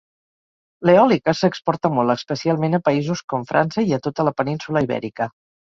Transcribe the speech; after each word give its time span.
L'eòlica 0.89 1.35
s'exporta 1.41 1.93
molt, 1.99 2.15
especialment 2.15 2.79
a 2.79 2.83
països 2.91 3.25
com 3.35 3.47
França 3.53 3.89
i 3.93 3.97
a 4.01 4.05
tota 4.09 4.31
la 4.31 4.39
península 4.43 4.87
Ibèrica. 4.89 5.35